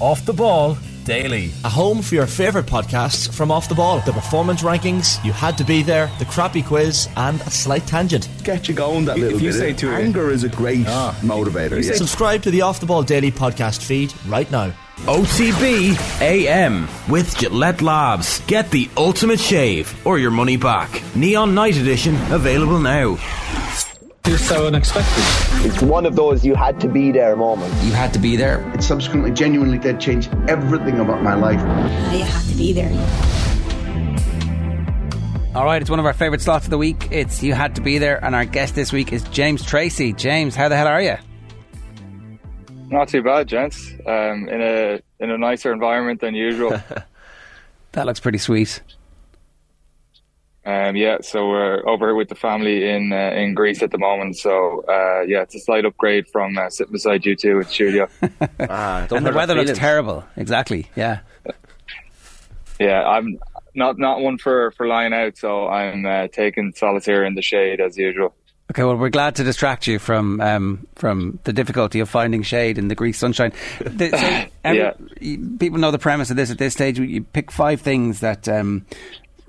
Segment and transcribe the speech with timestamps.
[0.00, 1.50] Off the Ball Daily.
[1.64, 4.00] A home for your favourite podcasts from Off the Ball.
[4.00, 8.28] The performance rankings, You Had to Be There, the crappy quiz, and a slight tangent.
[8.44, 9.58] Get you going that little if you bit.
[9.58, 9.74] say eh?
[9.74, 11.18] to Anger is a great ah.
[11.22, 11.82] motivator.
[11.82, 11.94] yeah.
[11.94, 14.72] Subscribe to the Off the Ball Daily podcast feed right now.
[15.00, 18.40] OTB AM with Gillette Labs.
[18.46, 21.02] Get the ultimate shave or your money back.
[21.16, 23.16] Neon Night Edition available now.
[24.24, 25.24] It's so unexpected.
[25.66, 27.82] It's one of those you had to be there moments.
[27.84, 28.60] You had to be there.
[28.74, 31.60] It subsequently genuinely did change everything about my life.
[32.12, 32.90] You had to be there.
[35.54, 37.08] All right, it's one of our favourite slots of the week.
[37.10, 40.12] It's You Had to Be There, and our guest this week is James Tracy.
[40.12, 41.16] James, how the hell are you?
[42.88, 43.90] Not too bad, gents.
[44.06, 46.80] Um, in a in a nicer environment than usual.
[47.92, 48.82] That looks pretty sweet.
[50.70, 53.98] Um, yeah, so we're over here with the family in uh, in Greece at the
[53.98, 54.36] moment.
[54.36, 57.72] So uh, yeah, it's a slight upgrade from uh, sitting beside you two at the
[57.72, 58.08] studio.
[58.60, 60.24] Ah, and the weather looks terrible.
[60.36, 61.20] Exactly, yeah.
[62.78, 63.38] yeah, I'm
[63.74, 67.42] not not one for for lying out, so I'm uh, taking solace here in the
[67.42, 68.34] shade as usual.
[68.70, 72.78] Okay, well, we're glad to distract you from um, from the difficulty of finding shade
[72.78, 73.52] in the Greek sunshine.
[73.80, 74.92] The, so, um, Yeah.
[75.58, 76.98] People know the premise of this at this stage.
[76.98, 78.86] You pick five things that um,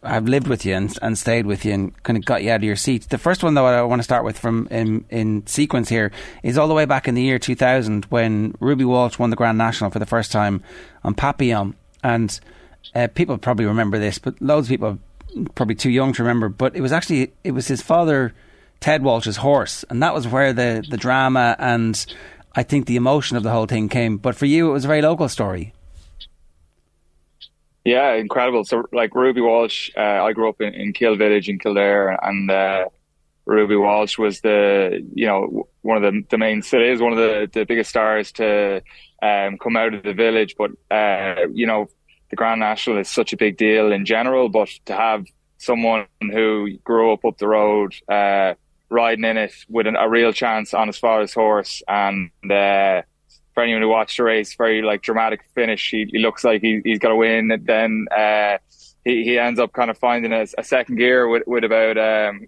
[0.03, 2.57] have lived with you and, and stayed with you and kind of got you out
[2.57, 3.07] of your seat.
[3.09, 6.11] The first one, though, I want to start with from in, in sequence here
[6.43, 9.57] is all the way back in the year 2000 when Ruby Walsh won the Grand
[9.57, 10.63] National for the first time
[11.03, 11.75] on Papillon.
[12.03, 12.39] And
[12.95, 14.99] uh, people probably remember this, but loads of people
[15.55, 16.49] probably too young to remember.
[16.49, 18.33] But it was actually it was his father,
[18.79, 22.03] Ted Walsh's horse, and that was where the the drama and
[22.55, 24.17] I think the emotion of the whole thing came.
[24.17, 25.73] But for you, it was a very local story.
[27.83, 28.63] Yeah, incredible.
[28.63, 32.51] So, like Ruby Walsh, uh, I grew up in, in Kill Village in Kildare, and
[32.51, 32.85] uh,
[33.45, 37.49] Ruby Walsh was the, you know, one of the, the main, is one of the,
[37.51, 38.83] the biggest stars to
[39.23, 40.55] um, come out of the village.
[40.57, 41.87] But, uh, you know,
[42.29, 45.25] the Grand National is such a big deal in general, but to have
[45.57, 48.53] someone who grew up up the road, uh,
[48.89, 53.01] riding in it with an, a real chance on his father's horse and, uh,
[53.53, 55.89] for anyone who watched the race, very like dramatic finish.
[55.89, 57.51] He, he looks like he, he's got to win.
[57.51, 58.57] And then uh,
[59.03, 62.47] he he ends up kind of finding a, a second gear with, with about um,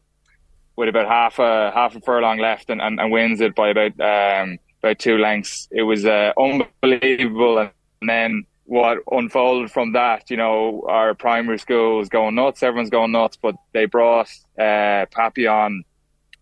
[0.76, 4.00] with about half a half a furlong left, and, and, and wins it by about
[4.00, 5.68] um, about two lengths.
[5.72, 7.60] It was uh, unbelievable.
[7.60, 12.64] And then what unfolded from that, you know, our primary school was going nuts.
[12.64, 15.84] Everyone's going nuts, but they brought uh, Papillon.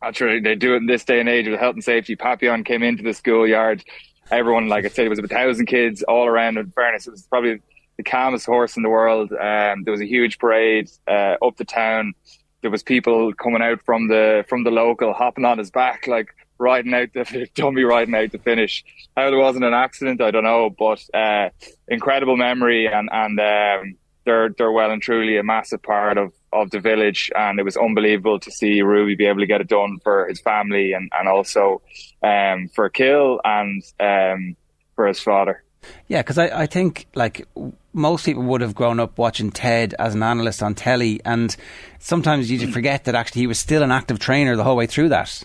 [0.04, 2.16] Actually, they do it in this day and age with health and safety.
[2.16, 3.84] Papillon came into the schoolyard
[4.32, 6.58] everyone, like I said, it was a thousand kids all around.
[6.58, 7.62] In fairness, it was probably
[7.98, 9.32] the calmest horse in the world.
[9.32, 12.14] Um, there was a huge parade uh, up the town.
[12.62, 16.36] There was people coming out from the from the local, hopping on his back, like
[16.58, 18.86] riding out the dummy riding out the finish.
[19.18, 21.50] How there wasn't an accident, I don't know, but uh,
[21.88, 26.72] incredible memory, and and um, they're they're well and truly a massive part of of
[26.72, 30.00] the village, and it was unbelievable to see Ruby be able to get it done
[30.04, 31.82] for his family and and also
[32.24, 34.56] um, for Kill and um,
[34.96, 35.64] for his father.
[36.08, 37.48] Yeah, because I, I think like
[37.94, 41.56] most people would have grown up watching Ted as an analyst on telly, and
[42.00, 45.10] sometimes you forget that actually he was still an active trainer the whole way through
[45.10, 45.44] that.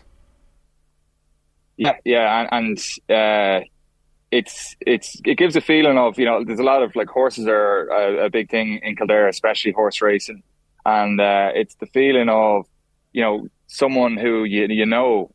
[1.76, 2.78] Yeah, yeah, and,
[3.08, 3.64] and uh,
[4.30, 7.46] it's it's it gives a feeling of you know there's a lot of like horses
[7.46, 10.42] are a, a big thing in Kildare, especially horse racing,
[10.86, 12.66] and uh, it's the feeling of
[13.12, 15.30] you know someone who you you know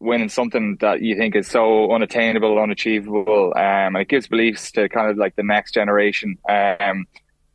[0.00, 4.88] winning something that you think is so unattainable, unachievable, um, and it gives beliefs to
[4.88, 6.36] kind of like the next generation.
[6.48, 7.06] Um,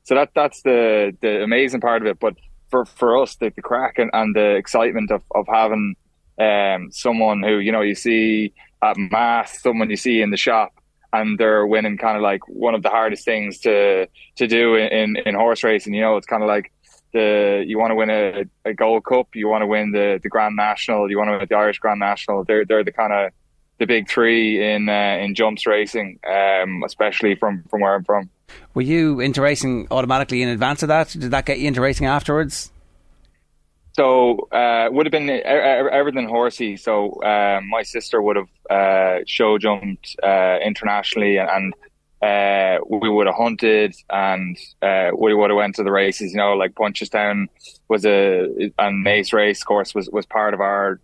[0.03, 2.19] so that that's the the amazing part of it.
[2.19, 2.35] But
[2.69, 5.95] for for us, the, the crack and, and the excitement of of having
[6.39, 10.71] um, someone who you know you see at mass, someone you see in the shop,
[11.11, 14.87] and they're winning kind of like one of the hardest things to to do in
[14.87, 15.93] in, in horse racing.
[15.93, 16.71] You know, it's kind of like
[17.13, 20.29] the you want to win a, a Gold Cup, you want to win the the
[20.29, 22.43] Grand National, you want to win the Irish Grand National.
[22.43, 23.31] They're they're the kind of
[23.79, 28.29] the big three in uh, in jumps racing, um, especially from from where I'm from.
[28.73, 31.09] Were you into racing automatically in advance of that?
[31.09, 32.71] Did that get you into racing afterwards?
[33.93, 36.77] So uh, would have been everything horsey.
[36.77, 41.73] So um, my sister would have uh, show jumped uh, internationally, and
[42.21, 46.31] uh, we would have hunted, and uh, we would have went to the races.
[46.31, 47.47] You know, like Punchestown
[47.87, 48.43] was a
[48.77, 50.99] and Naas Race course was was part of our.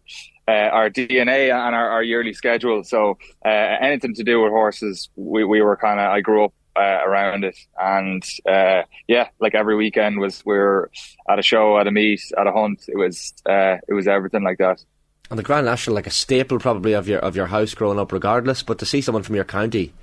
[0.47, 2.83] Uh, our DNA and our, our yearly schedule.
[2.83, 6.11] So uh, anything to do with horses, we, we were kind of.
[6.11, 7.57] I grew up uh, around it.
[7.79, 10.91] And uh, yeah, like every weekend was we were
[11.27, 12.83] at a show, at a meet, at a hunt.
[12.87, 14.83] It was it was everything like that.
[15.31, 18.11] And the Grand National, like a staple probably of your of your house growing up,
[18.11, 18.61] regardless.
[18.61, 19.93] But to see someone from your county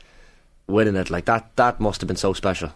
[0.73, 1.11] winning it.
[1.11, 2.71] Like that, that must have been so special.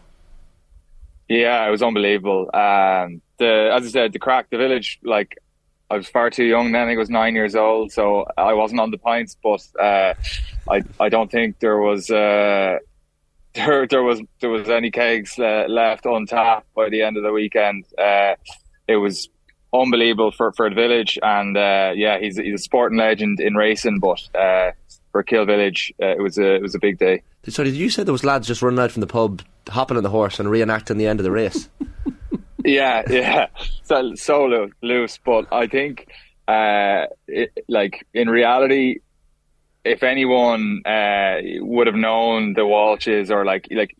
[1.28, 2.50] Yeah, it was unbelievable.
[2.54, 5.36] Um, the as I said, the crack, the village, like
[5.90, 6.88] I was far too young then.
[6.88, 9.36] I was nine years old, so I wasn't on the pints.
[9.42, 10.14] But uh,
[10.70, 12.78] I I don't think there was uh,
[13.54, 17.32] there there was there was any kegs uh, left untapped by the end of the
[17.32, 17.84] weekend.
[17.98, 18.34] Uh,
[18.88, 19.28] it was
[19.72, 23.98] unbelievable for, for the village, and uh, yeah, he's he's a sporting legend in racing.
[23.98, 24.72] But uh,
[25.12, 27.22] for Kill Village, it was a it was a big day.
[27.48, 30.02] So did you say there was lads just running out from the pub, hopping on
[30.02, 31.68] the horse, and reenacting the end of the race?
[32.64, 33.46] yeah, yeah,
[33.84, 35.18] so so loose.
[35.24, 36.08] But I think,
[36.48, 39.00] uh, it, like in reality,
[39.84, 43.94] if anyone uh, would have known the Walshes or like like.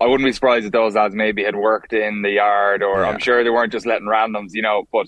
[0.00, 3.08] I wouldn't be surprised if those lads maybe had worked in the yard, or yeah.
[3.08, 4.88] I'm sure they weren't just letting randoms, you know.
[4.90, 5.06] But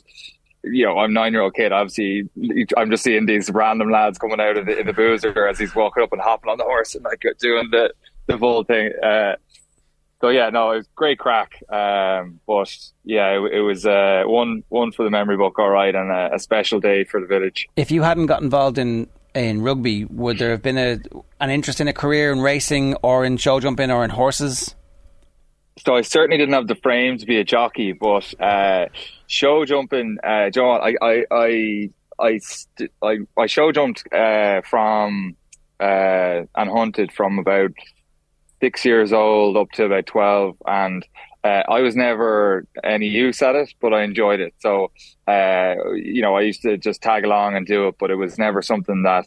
[0.65, 1.73] you know, I'm nine year old kid.
[1.73, 2.29] Obviously,
[2.77, 6.03] I'm just seeing these random lads coming out of the, the boozer as he's walking
[6.03, 7.93] up and hopping on the horse and like doing the
[8.27, 8.93] the full thing.
[9.03, 9.37] Uh,
[10.21, 11.63] so yeah, no, it was great crack.
[11.69, 12.75] Um, but
[13.05, 16.35] yeah, it, it was uh, one one for the memory book, all right, and a,
[16.35, 17.69] a, special day for the village.
[17.77, 20.99] If you hadn't got involved in in rugby, would there have been a
[21.41, 24.75] an interest in a career in racing or in show jumping or in horses?
[25.79, 28.87] So I certainly didn't have the frame to be a jockey, but uh,
[29.27, 35.37] show jumping, uh, John, I I I I, st- I, I show jumped uh, from
[35.81, 37.73] uh, and hunted from about
[38.61, 41.07] six years old up to about 12 and
[41.43, 44.55] uh, I was never any use at it, but I enjoyed it.
[44.61, 44.93] So,
[45.27, 48.39] uh, you know, I used to just tag along and do it, but it was
[48.39, 49.27] never something that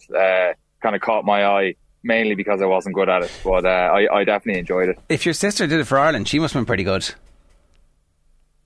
[0.82, 1.76] kind of caught my eye,
[2.08, 3.32] mainly because I wasn't good at it.
[3.44, 5.00] But uh, I, I, definitely enjoyed it.
[5.10, 7.14] If your sister did it for Ireland, she must have been pretty good.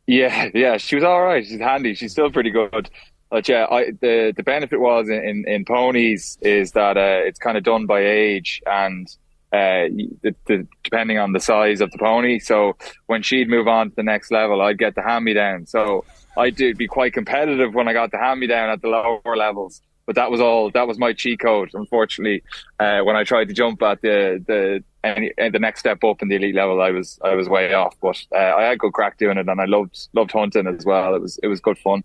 [0.08, 1.46] Yeah, yeah, she was all right.
[1.46, 1.96] She's handy.
[1.96, 2.90] She's still pretty good.
[3.30, 7.40] But yeah, I, the the benefit was in, in, in ponies is that uh, it's
[7.40, 9.08] kind of done by age and
[9.54, 9.88] uh,
[10.22, 12.40] the, the, depending on the size of the pony.
[12.40, 12.76] So
[13.08, 15.66] when she'd move on to the next level, I'd get the hand me down.
[15.66, 16.06] So
[16.38, 19.38] I did be quite competitive when I got the hand me down at the lower
[19.38, 19.82] levels.
[20.12, 20.70] But that was all.
[20.72, 21.70] That was my cheat code.
[21.74, 22.44] Unfortunately,
[22.82, 26.28] uh, when I tried to jump at the the any, the next step up in
[26.28, 27.96] the elite level, I was I was way off.
[28.02, 31.16] But uh, I had good crack doing it, and I loved loved hunting as well.
[31.16, 32.04] It was it was good fun.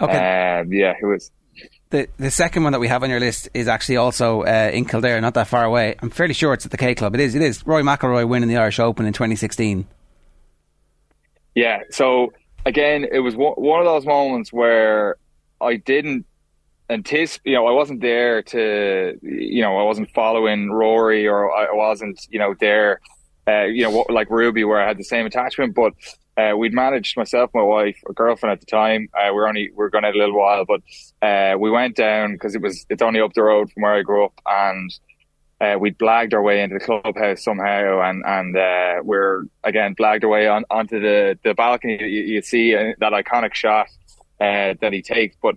[0.00, 0.58] Okay.
[0.62, 1.30] Um, yeah, it was
[1.90, 4.84] the the second one that we have on your list is actually also uh, in
[4.84, 5.94] Kildare, not that far away.
[6.02, 7.14] I'm fairly sure it's at the K Club.
[7.14, 7.36] It is.
[7.36, 7.64] It is.
[7.64, 9.86] Rory McIlroy winning the Irish Open in 2016.
[11.54, 11.82] Yeah.
[11.90, 12.32] So
[12.66, 15.18] again, it was one of those moments where
[15.60, 16.26] I didn't
[16.90, 17.50] anticipate.
[17.50, 19.18] You know, I wasn't there to.
[19.22, 22.26] You know, I wasn't following Rory, or I wasn't.
[22.30, 23.00] You know, there.
[23.46, 25.92] Uh, you know, like Ruby, where I had the same attachment, but
[26.36, 29.08] uh, we'd managed myself, my wife, a girlfriend at the time.
[29.14, 30.80] Uh, we are only we are going out a little while, but
[31.22, 34.02] uh, we went down because it was it's only up the road from where I
[34.02, 34.90] grew up, and
[35.60, 40.24] uh, we blagged our way into the clubhouse somehow, and and uh, we're again blagged
[40.24, 41.98] our way on onto the the balcony.
[42.00, 43.86] You, you see uh, that iconic shot
[44.40, 45.56] that he takes, but.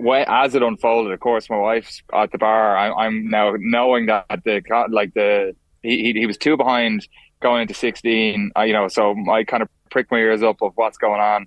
[0.00, 2.76] As it unfolded, of course, my wife's at the bar.
[2.76, 7.06] I, I'm now knowing that the like the he, he was two behind
[7.40, 10.72] going into 16, uh, you know, so I kind of prick my ears up of
[10.74, 11.46] what's going on.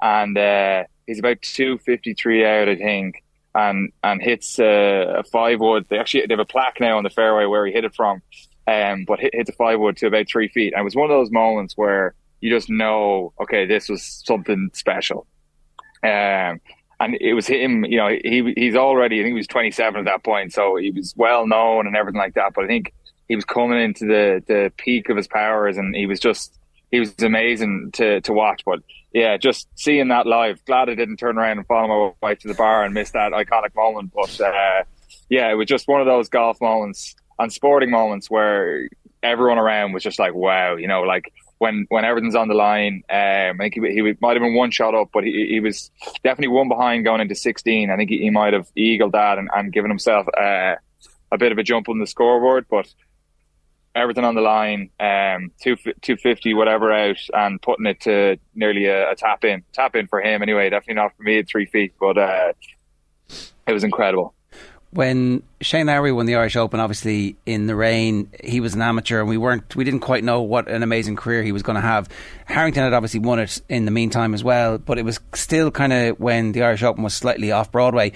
[0.00, 3.22] And uh, he's about 253 out, I think,
[3.54, 5.86] and and hits uh, a five wood.
[5.88, 8.22] They actually they have a plaque now on the fairway where he hit it from,
[8.66, 10.72] um, but hit, hits a five wood to about three feet.
[10.74, 14.70] And it was one of those moments where you just know, okay, this was something
[14.74, 15.26] special.
[16.02, 16.60] Um,
[16.98, 20.04] and it was him, you know, he he's already, I think he was 27 at
[20.06, 22.54] that point, so he was well known and everything like that.
[22.54, 22.92] But I think
[23.28, 26.58] he was coming into the the peak of his powers, and he was just
[26.90, 28.62] he was amazing to, to watch.
[28.64, 28.80] But
[29.12, 32.48] yeah, just seeing that live, glad I didn't turn around and follow my wife to
[32.48, 34.12] the bar and miss that iconic moment.
[34.14, 34.84] But uh,
[35.28, 38.88] yeah, it was just one of those golf moments and sporting moments where
[39.22, 43.02] everyone around was just like, wow, you know, like when when everything's on the line.
[43.08, 45.90] Um, I think he, he might have been one shot up, but he, he was
[46.22, 47.90] definitely one behind going into 16.
[47.90, 50.74] I think he, he might have eagled that and, and given himself uh,
[51.32, 52.86] a bit of a jump on the scoreboard, but
[53.94, 58.86] everything on the line, um, two two fifty whatever out, and putting it to nearly
[58.86, 60.68] a, a, tap in, tap in for him anyway.
[60.68, 62.52] Definitely not for me at three feet, but uh,
[63.66, 64.34] it was incredible.
[64.96, 69.20] When Shane Lowry won the Irish Open, obviously in the rain, he was an amateur,
[69.20, 71.82] and we weren't, we didn't quite know what an amazing career he was going to
[71.82, 72.08] have.
[72.46, 75.92] Harrington had obviously won it in the meantime as well, but it was still kind
[75.92, 78.12] of when the Irish Open was slightly off Broadway.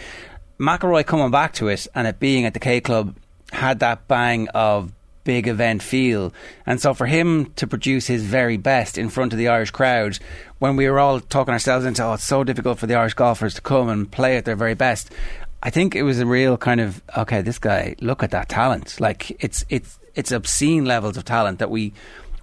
[0.58, 3.14] McIlroy coming back to it and it being at the K Club
[3.52, 4.90] had that bang of
[5.24, 6.32] big event feel.
[6.64, 10.18] And so for him to produce his very best in front of the Irish crowd,
[10.60, 13.52] when we were all talking ourselves into, oh, it's so difficult for the Irish golfers
[13.54, 15.12] to come and play at their very best.
[15.62, 17.42] I think it was a real kind of okay.
[17.42, 18.98] This guy, look at that talent!
[18.98, 21.92] Like it's it's it's obscene levels of talent that we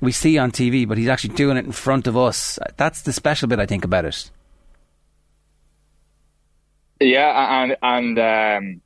[0.01, 2.59] we see on TV, but he's actually doing it in front of us.
[2.77, 4.29] That's the special bit I think about it.
[6.99, 8.81] Yeah, and and um,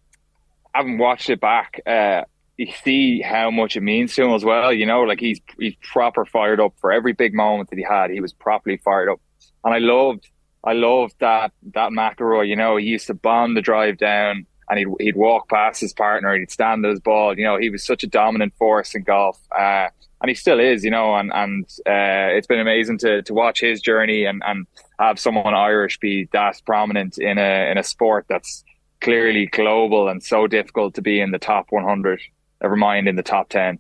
[0.73, 2.23] having watched it back, uh,
[2.57, 4.71] you see how much it means to him as well.
[4.71, 8.11] You know, like he's he's proper fired up for every big moment that he had.
[8.11, 9.19] He was properly fired up,
[9.63, 10.29] and I loved
[10.63, 12.47] I loved that that McIlroy.
[12.47, 15.93] You know, he used to bomb the drive down, and he'd he'd walk past his
[15.93, 17.37] partner, he'd stand at his ball.
[17.37, 19.39] You know, he was such a dominant force in golf.
[19.51, 19.87] Uh,
[20.21, 23.59] and he still is, you know, and and uh, it's been amazing to to watch
[23.59, 24.67] his journey and and
[24.99, 28.63] have someone Irish be that prominent in a in a sport that's
[29.01, 32.21] clearly global and so difficult to be in the top 100.
[32.61, 33.79] Never mind in the top 10.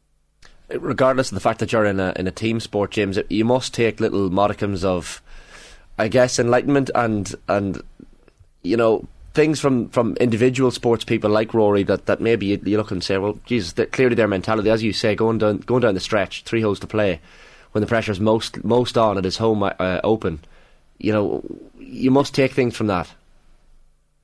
[0.79, 3.73] Regardless of the fact that you're in a in a team sport, James, you must
[3.73, 5.21] take little modicums of,
[5.97, 7.81] I guess, enlightenment and and
[8.63, 12.77] you know things from, from individual sports people like Rory that, that maybe you, you
[12.77, 15.93] look and say, well, Jesus, clearly their mentality, as you say, going down going down
[15.93, 17.21] the stretch, three holes to play,
[17.71, 20.39] when the pressure's most most on at his home uh, open,
[20.97, 21.43] you know,
[21.79, 23.09] you must take things from that.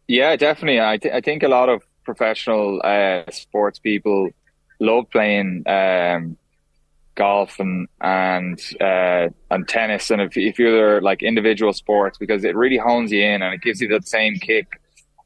[0.08, 0.80] Yeah, definitely.
[0.80, 4.30] I, th- I think a lot of professional uh, sports people
[4.80, 6.38] love playing um,
[7.18, 12.56] golf and and uh, and tennis and if, if you're like individual sports because it
[12.56, 14.68] really hones you in and it gives you that same kick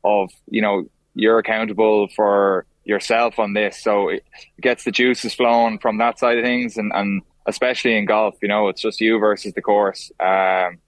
[0.03, 4.23] of you know you're accountable for yourself on this, so it
[4.59, 8.47] gets the juices flowing from that side of things, and and especially in golf, you
[8.47, 10.11] know, it's just you versus the course.
[10.19, 10.79] Um,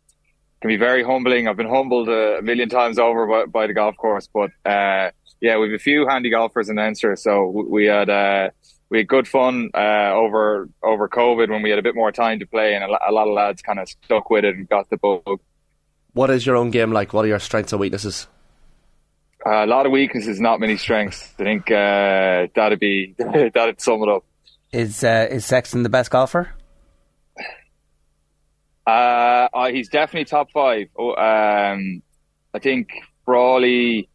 [0.62, 1.48] can be very humbling.
[1.48, 5.58] I've been humbled a million times over by, by the golf course, but uh, yeah,
[5.58, 8.50] we have a few handy golfers in Leinster, so we had uh,
[8.94, 12.38] we had good fun uh, over over COVID when we had a bit more time
[12.40, 14.88] to play, and a, a lot of lads kind of stuck with it and got
[14.92, 15.40] the bug.
[16.14, 17.12] What is your own game like?
[17.12, 18.28] What are your strengths and weaknesses?
[19.44, 21.34] Uh, a lot of weaknesses, not many strengths.
[21.40, 24.26] I think uh, that'd be that'd sum it up.
[24.72, 26.52] Is uh, is Sexton the best golfer?
[28.86, 30.90] Uh, uh, he's definitely top five.
[30.96, 32.04] Oh, um,
[32.54, 32.92] I think
[33.26, 34.08] Frawley,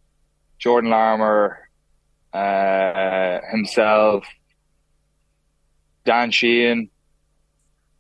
[0.61, 1.69] Jordan Larmour,
[2.33, 4.25] uh, himself,
[6.09, 6.89] Dan Sheehan,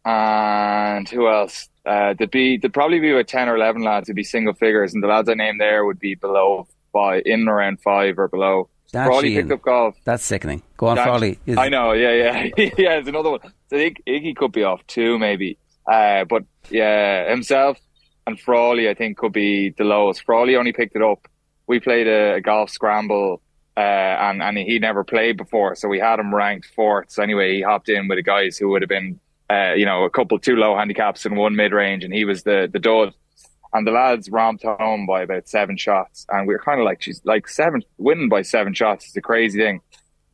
[0.04, 1.68] and who else?
[1.84, 4.94] Uh, there'd be there'd probably be about ten or eleven lads who'd be single figures,
[4.94, 8.68] and the lads I named there would be below five, in around five or below.
[8.92, 9.42] Dan Frawley Sheehan.
[9.48, 9.94] picked up golf.
[10.04, 10.62] That's sickening.
[10.78, 11.38] Go on, Dan- Frawley.
[11.44, 12.42] Is- I know, yeah, yeah,
[12.78, 12.94] yeah.
[12.98, 13.40] It's another one.
[13.42, 15.58] So I think Iggy could be off too, maybe.
[15.86, 17.78] Uh, but yeah, himself
[18.26, 20.24] and Frawley, I think, could be the lowest.
[20.24, 21.28] Frawley only picked it up.
[21.66, 23.42] We played a, a golf scramble,
[23.78, 27.12] uh, and and he never played before, so we had him ranked fourth.
[27.12, 30.02] So anyway, he hopped in with the guys who would have been, uh, you know,
[30.02, 33.14] a couple two low handicaps and one mid range, and he was the the dud.
[33.72, 37.02] And the lads romped home by about seven shots, and we were kind of like,
[37.02, 39.82] she's like seven winning by seven shots is a crazy thing.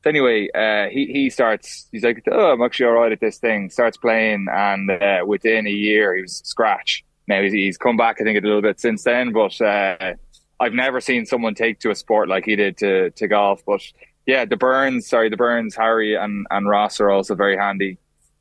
[0.05, 1.89] So anyway, uh, he he starts.
[1.91, 5.67] He's like, "Oh, I'm actually all right at this thing." Starts playing, and uh, within
[5.67, 7.05] a year, he was scratch.
[7.27, 9.33] Now he's, he's come back, I think, a little bit since then.
[9.33, 10.15] But uh,
[10.65, 13.63] I've never seen someone take to a sport like he did to to golf.
[13.67, 13.83] But
[14.27, 17.99] yeah, the Byrnes, sorry, the Byrnes, Harry, and and Ross are also very handy.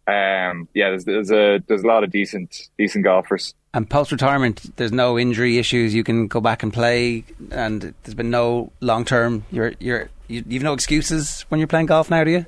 [0.08, 3.54] Um, yeah, there's there's a there's a lot of decent decent golfers.
[3.74, 5.94] And post retirement, there's no injury issues.
[5.94, 9.46] You can go back and play, and there's been no long term.
[9.52, 12.46] You're you're you, you've no excuses when you're playing golf now, do you?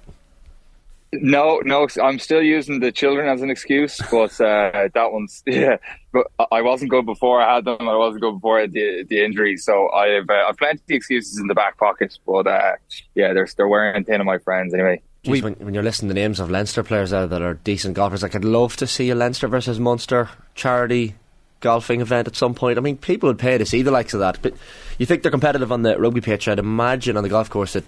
[1.21, 5.77] No, no, I'm still using the children as an excuse, but uh, that one's yeah.
[6.11, 7.87] But I wasn't good before I had them.
[7.87, 10.97] I wasn't good before I had the the injury, so I've uh, I've plenty of
[10.97, 12.17] excuses in the back pocket.
[12.25, 12.73] But uh,
[13.15, 15.01] yeah, they're they're wearing thin of my friends anyway.
[15.23, 18.21] Jeez, when, when you're listening to names of Leinster players out that are decent golfers,
[18.21, 21.15] like I'd love to see a Leinster versus Munster charity
[21.61, 22.77] golfing event at some point.
[22.77, 24.37] I mean, people would pay to see the likes of that.
[24.41, 24.53] But
[24.99, 26.47] you think they're competitive on the rugby pitch?
[26.47, 27.85] I'd imagine on the golf course it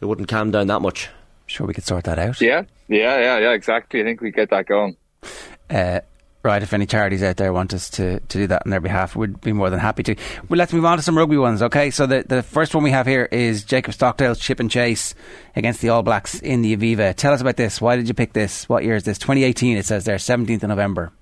[0.00, 1.08] it wouldn't calm down that much.
[1.48, 2.40] Sure, we could sort that out.
[2.40, 3.52] Yeah, yeah, yeah, yeah.
[3.52, 4.00] Exactly.
[4.00, 4.96] I think we get that going.
[5.68, 6.00] Uh,
[6.42, 9.16] right, if any charities out there want us to, to do that on their behalf,
[9.16, 10.14] we'd be more than happy to.
[10.48, 11.90] Well, let's move on to some rugby ones, okay?
[11.90, 15.14] So the, the first one we have here is Jacob Stockdale's chip and chase
[15.56, 17.14] against the All Blacks in the Aviva.
[17.14, 17.80] Tell us about this.
[17.80, 18.68] Why did you pick this?
[18.68, 19.18] What year is this?
[19.18, 21.12] 2018, it says there, 17th of November.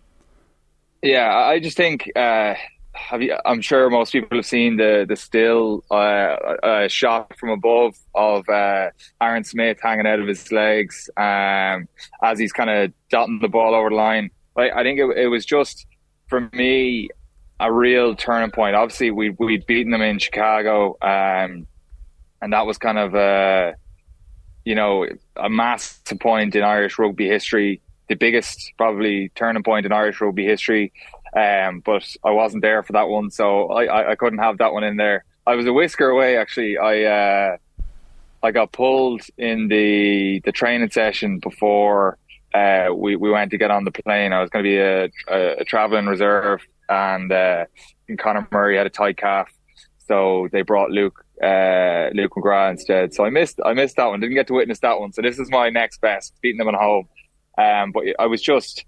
[1.03, 2.55] Yeah, I just think uh,
[2.97, 7.51] have you, I'm sure most people have seen the the still uh, uh, shot from
[7.51, 11.89] above of uh, Aaron Smith hanging out of his legs um,
[12.23, 14.31] as he's kind of dotting the ball over the line.
[14.57, 15.87] I, I think it, it was just
[16.29, 17.09] for me
[17.61, 18.75] a real turning point.
[18.75, 21.67] Obviously, we we'd beaten them in Chicago, um,
[22.41, 23.75] and that was kind of a
[24.65, 29.93] you know a massive point in Irish rugby history, the biggest probably turning point in
[29.93, 30.93] Irish rugby history.
[31.37, 34.73] Um, but I wasn't there for that one, so I, I, I couldn't have that
[34.73, 35.25] one in there.
[35.47, 36.39] I was a whisker away.
[36.39, 37.57] Actually, I uh,
[38.43, 42.17] I got pulled in the the training session before
[42.55, 44.33] uh, we we went to get on the plane.
[44.33, 47.67] I was going to be a, a, a traveling reserve, and uh,
[48.19, 49.51] Conor Murray had a tight calf,
[50.09, 53.13] so they brought Luke uh, Luke McGrath instead.
[53.13, 54.21] So I missed I missed that one.
[54.21, 55.13] Didn't get to witness that one.
[55.13, 57.09] So this is my next best, beating them at home.
[57.59, 58.85] Um, but I was just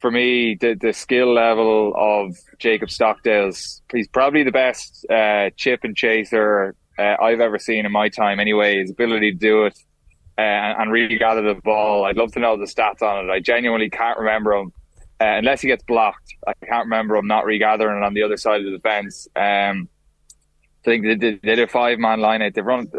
[0.00, 3.82] for me the the skill level of Jacob Stockdale's.
[3.92, 8.40] He's probably the best uh, chip and chaser uh, I've ever seen in my time.
[8.40, 9.78] Anyway, his ability to do it
[10.38, 12.04] uh, and really gather the ball.
[12.04, 13.30] I'd love to know the stats on it.
[13.30, 14.72] I genuinely can't remember him.
[15.20, 18.38] Uh, unless he gets blocked, I can't remember him not regathering it on the other
[18.38, 19.28] side of the defence.
[19.36, 19.88] Um,
[20.80, 22.54] I think they did, they did a five man line out.
[22.54, 22.90] They've run.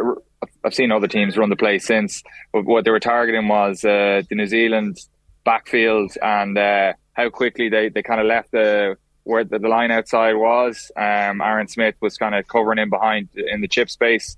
[0.64, 2.22] I've seen other teams run the play since,
[2.54, 5.00] but what they were targeting was uh, the New Zealand
[5.44, 9.92] backfield and uh, how quickly they, they kind of left the where the, the line
[9.92, 10.92] outside was.
[10.96, 14.36] Um, Aaron Smith was kind of covering in behind in the chip space.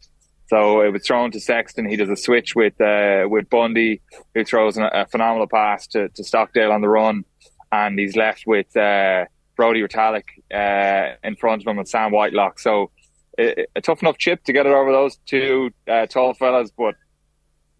[0.48, 1.88] So it was thrown to Sexton.
[1.88, 4.02] He does a switch with uh, with Bundee,
[4.36, 7.24] who throws a, phenomenal pass to, to Stockdale on the run,
[7.72, 12.60] and he's left with uh, Brodie Retallick uh, in front of him and Sam Whitelock.
[12.60, 12.92] So
[13.40, 16.96] a, a tough enough chip to get it over those two uh, tall fellas, but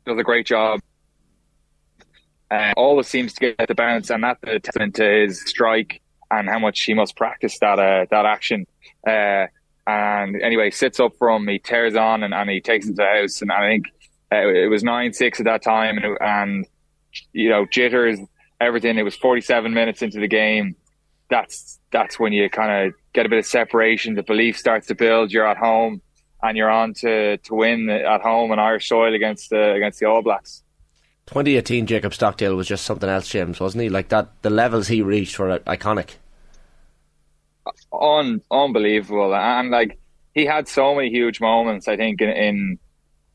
[0.06, 0.80] does a great job.
[2.54, 6.48] Uh, always seems to get the bounce, and that's a testament to his strike and
[6.48, 8.68] how much he must practice that uh, that action.
[9.08, 9.48] Uh,
[9.88, 13.22] and anyway, sits up from he tears on and, and he takes it to the
[13.22, 13.42] house.
[13.42, 13.86] And I think
[14.32, 16.68] uh, it was nine six at that time, and, and
[17.32, 18.20] you know jitters,
[18.62, 19.00] everything.
[19.00, 20.76] It was forty seven minutes into the game.
[21.30, 24.14] That's that's when you kind of get a bit of separation.
[24.14, 25.32] The belief starts to build.
[25.32, 26.02] You're at home,
[26.44, 30.22] and you're on to, to win at home on Irish soil against against the All
[30.22, 30.63] Blacks.
[31.28, 33.90] 2018 Jacob Stockdale was just something else, James, wasn't he?
[33.90, 36.16] Like that, the levels he reached were iconic.
[37.94, 39.98] Un, unbelievable, and like
[40.34, 41.88] he had so many huge moments.
[41.88, 42.80] I think in, in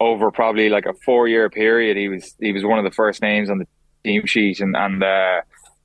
[0.01, 3.23] over probably like a four year period, he was he was one of the first
[3.23, 3.67] names on the
[4.05, 5.41] team sheet, and and uh,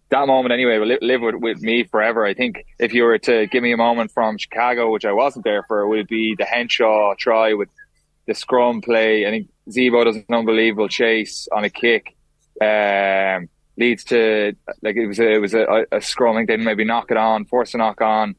[0.10, 2.26] that moment anyway will live with, with me forever.
[2.26, 5.46] I think if you were to give me a moment from Chicago, which I wasn't
[5.46, 7.70] there for, it would be the Henshaw try with
[8.28, 9.26] the scrum play.
[9.28, 12.16] I think Zebo does an unbelievable chase on a kick.
[12.62, 16.36] Um, leads to like it was a, it was a, a scrum.
[16.36, 18.36] I think they maybe knock it on, force a knock on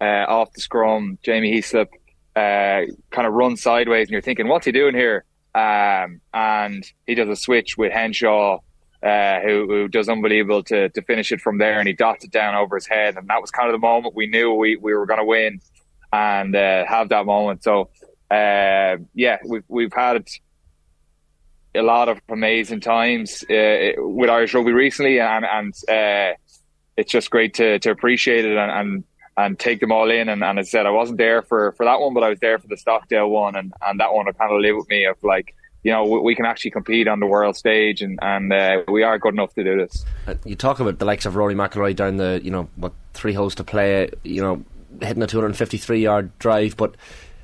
[0.00, 1.18] uh, off the scrum.
[1.22, 1.88] Jamie Heaslip
[2.36, 5.24] uh, kind of runs sideways, and you're thinking, what's he doing here?
[5.54, 8.58] Um, and he does a switch with Henshaw,
[9.02, 12.30] uh, who, who does unbelievable to, to finish it from there, and he dots it
[12.30, 14.94] down over his head, and that was kind of the moment we knew we, we
[14.94, 15.60] were going to win
[16.12, 17.64] and uh, have that moment.
[17.64, 17.88] So
[18.30, 20.26] uh, yeah, we've we've had
[21.74, 26.36] a lot of amazing times uh, with Irish rugby recently, and and uh,
[26.96, 28.70] it's just great to to appreciate it and.
[28.70, 29.04] and
[29.36, 30.28] and take them all in.
[30.28, 32.40] And, and as I said, I wasn't there for, for that one, but I was
[32.40, 33.54] there for the Stockdale one.
[33.54, 36.34] And, and that one will kind of live with me of like, you know, we,
[36.34, 39.62] can actually compete on the world stage and, and uh, we are good enough to
[39.62, 40.04] do this.
[40.26, 43.34] Uh, you talk about the likes of Rory McIlroy down the, you know, what, three
[43.34, 44.64] holes to play, you know,
[45.00, 46.96] hitting a 253 yard drive, but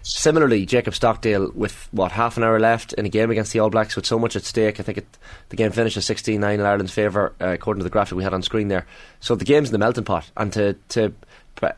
[0.03, 3.71] Similarly, Jacob Stockdale with what half an hour left in a game against the All
[3.71, 4.81] Blacks with so much at stake.
[4.81, 7.91] I think it, the game finished at 16-9 in Ireland's favour, uh, according to the
[7.91, 8.87] graphic we had on screen there.
[9.21, 11.13] So the game's in the melting pot, and to to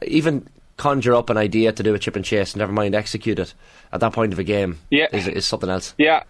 [0.03, 3.55] even conjure up an idea to do a chip and chase, never mind execute it
[3.93, 5.07] at that point of a game, yeah.
[5.13, 5.95] is, is something else.
[5.99, 6.23] Yeah,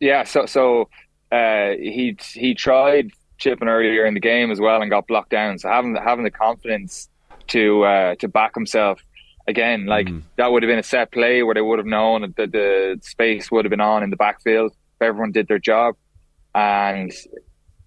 [0.00, 0.24] yeah.
[0.24, 0.88] So so
[1.30, 5.58] uh, he he tried chipping earlier in the game as well and got blocked down.
[5.58, 7.08] So having having the confidence
[7.48, 9.02] to uh, to back himself
[9.46, 10.22] again, like mm.
[10.36, 13.50] that would have been a set play where they would have known that the space
[13.50, 15.96] would have been on in the backfield if everyone did their job,
[16.54, 17.12] and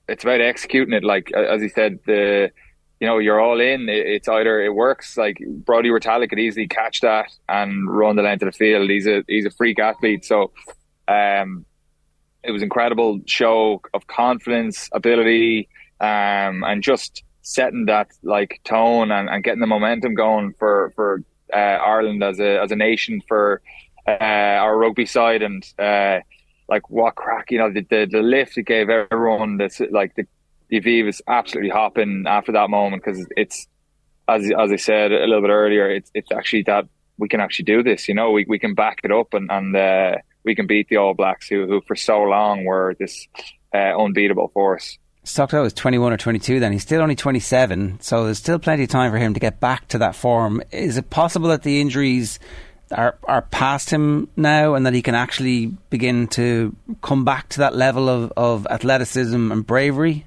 [0.08, 1.04] it's about executing it.
[1.04, 2.52] Like as he said, the
[3.00, 3.88] you know you're all in.
[3.90, 5.18] It's either it works.
[5.18, 8.90] Like Brodie Retallick could easily catch that and run the length of the field.
[8.90, 10.26] He's a he's a freak athlete.
[10.26, 10.52] So,
[11.08, 11.66] um,
[12.44, 15.68] it was incredible show of confidence, ability,
[16.00, 21.24] um, and just setting that like tone and, and getting the momentum going for for
[21.56, 23.62] uh, Ireland as a as a nation for
[24.08, 24.12] uh,
[24.66, 26.20] our rugby side and uh,
[26.68, 30.26] like what crack you know the, the, the lift it gave everyone this like the
[30.70, 33.68] the V was absolutely hopping after that moment because it's
[34.28, 36.88] as as I said a little bit earlier it's it's actually that
[37.18, 39.76] we can actually do this you know we, we can back it up and and
[39.76, 43.28] uh, we can beat the All Blacks who who for so long were this
[43.74, 44.98] uh, unbeatable force.
[45.26, 46.72] Stockdale was 21 or 22 then.
[46.72, 49.88] He's still only 27, so there's still plenty of time for him to get back
[49.90, 50.62] to that form.
[50.72, 52.40] Is it possible that the injuries
[52.92, 57.60] are, are past him now and that he can actually begin to come back to
[57.60, 60.26] that level of, of athleticism and bravery?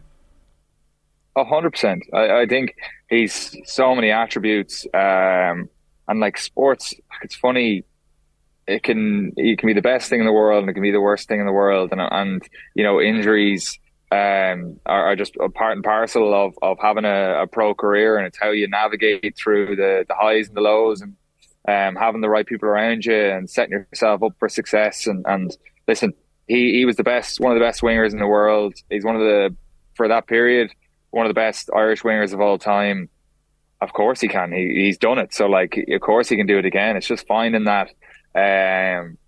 [1.36, 2.02] A hundred percent.
[2.12, 2.74] I think
[3.08, 5.68] he's so many attributes, um,
[6.08, 7.84] and like sports, it's funny.
[8.66, 10.90] it can it can be the best thing in the world and it can be
[10.90, 12.42] the worst thing in the world, and and
[12.74, 13.78] you know injuries
[14.10, 18.16] um, are, are, just a part and parcel of, of having a, a, pro career,
[18.16, 21.14] and it's how you navigate through the, the highs and the lows, and
[21.68, 25.06] um, having the right people around you, and setting yourself up for success.
[25.06, 25.54] And, and
[25.86, 26.14] listen,
[26.46, 28.74] he, he was the best, one of the best wingers in the world.
[28.88, 29.54] He's one of the
[29.94, 30.72] for that period,
[31.10, 33.10] one of the best Irish wingers of all time.
[33.80, 34.52] Of course he can.
[34.52, 35.34] He, he's done it.
[35.34, 36.96] So like, of course he can do it again.
[36.96, 37.90] It's just finding that.
[38.34, 39.18] Um,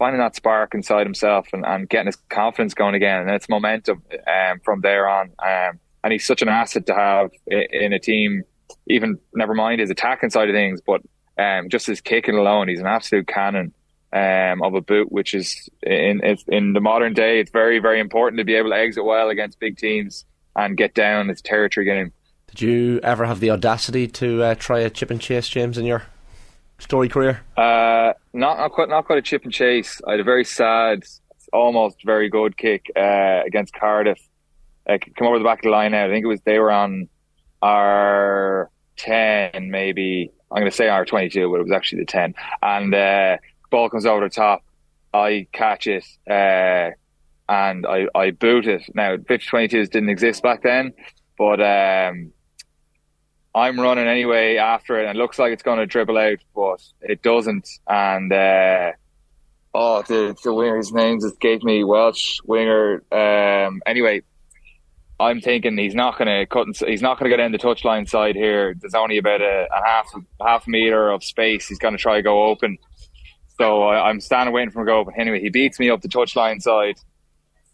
[0.00, 3.20] finding that spark inside himself and, and getting his confidence going again.
[3.20, 5.30] And it's momentum um, from there on.
[5.38, 8.42] Um, and he's such an asset to have in, in, a team,
[8.86, 11.02] even never mind his attacking side of things, but
[11.36, 13.74] um, just his kicking alone, he's an absolute cannon
[14.14, 18.38] um, of a boot, which is in, in the modern day, it's very, very important
[18.38, 20.24] to be able to exit well against big teams
[20.56, 21.28] and get down.
[21.28, 22.10] It's territory game.
[22.46, 25.84] Did you ever have the audacity to uh, try a chip and chase, James, in
[25.84, 26.04] your
[26.80, 27.40] story career?
[27.56, 30.00] Uh, not not quite not quite a chip and chase.
[30.06, 31.04] I had a very sad,
[31.52, 34.20] almost very good kick uh, against Cardiff.
[34.88, 36.06] I come over the back of the line now.
[36.06, 37.08] I think it was they were on
[37.62, 40.32] our ten, maybe.
[40.50, 42.34] I'm going to say our 22, but it was actually the 10.
[42.60, 43.36] And uh,
[43.70, 44.64] ball comes over the top.
[45.14, 46.90] I catch it uh,
[47.48, 48.82] and I, I boot it.
[48.94, 50.92] Now, 50 22s didn't exist back then,
[51.38, 52.32] but um,
[53.54, 56.82] I'm running anyway after it, and it looks like it's going to dribble out, but
[57.00, 57.68] it doesn't.
[57.88, 58.92] And uh,
[59.74, 63.02] oh, the the winger's name just gave me Welsh winger.
[63.10, 64.22] Um, anyway,
[65.18, 66.68] I'm thinking he's not going to cut.
[66.88, 68.74] He's not going to get in the touchline side here.
[68.78, 70.06] There's only about a, a half
[70.40, 71.66] half meter of space.
[71.66, 72.78] He's going to try to go open.
[73.58, 75.14] So I, I'm standing waiting for him to go open.
[75.18, 76.98] Anyway, he beats me up the touchline side.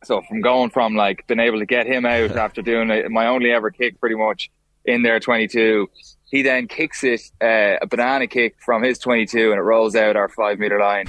[0.05, 3.27] So from going from like being able to get him out after doing it, my
[3.27, 4.51] only ever kick, pretty much
[4.87, 5.89] in there 22.
[6.29, 10.17] He then kicks it, uh, a banana kick from his 22, and it rolls out
[10.17, 11.07] our five meter line.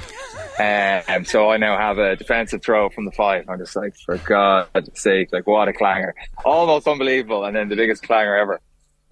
[0.59, 3.45] Um, so I now have a defensive throw from the five.
[3.49, 6.13] I'm just like, for God's sake, like what a clanger.
[6.45, 7.45] Almost unbelievable.
[7.45, 8.61] And then the biggest clanger ever.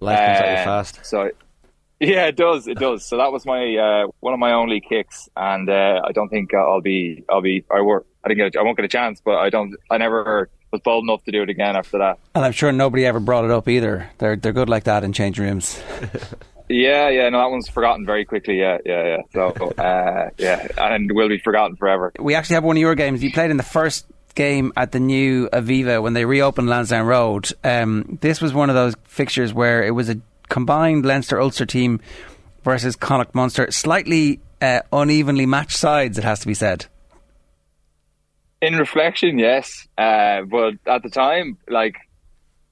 [0.00, 1.06] Life comes at you fast.
[1.06, 1.30] So,
[2.00, 2.66] yeah, it does.
[2.68, 3.06] It does.
[3.06, 6.52] So that was my uh, one of my only kicks, and uh, I don't think
[6.52, 7.24] I'll be.
[7.30, 7.64] I'll be.
[7.70, 8.06] I work.
[8.22, 8.56] I didn't get.
[8.56, 9.74] A, I won't get a chance, but I don't.
[9.90, 12.18] I never was bold enough to do it again after that.
[12.34, 14.10] And I'm sure nobody ever brought it up either.
[14.18, 15.82] They're they're good like that in change rooms.
[16.68, 18.58] yeah, yeah, no, that one's forgotten very quickly.
[18.58, 19.18] Yeah, yeah, yeah.
[19.32, 22.12] So, uh, yeah, and will be forgotten forever.
[22.18, 23.22] We actually have one of your games.
[23.22, 27.50] You played in the first game at the new Aviva when they reopened Lansdowne Road.
[27.64, 32.00] Um, this was one of those fixtures where it was a combined Leinster Ulster team
[32.62, 36.18] versus Connacht Munster, slightly uh, unevenly matched sides.
[36.18, 36.86] It has to be said.
[38.62, 41.96] In reflection, yes, uh, but at the time, like,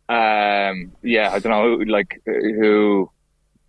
[0.08, 3.10] um, yeah, I don't know, who, like who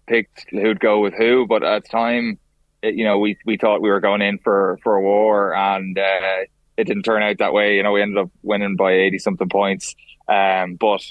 [0.08, 2.40] picked who'd go with who, but at the time,
[2.82, 5.98] it, you know, we we thought we were going in for for a war, and
[5.98, 6.46] uh,
[6.78, 7.76] it didn't turn out that way.
[7.76, 9.94] You know, we ended up winning by eighty something points.
[10.30, 11.02] Um, but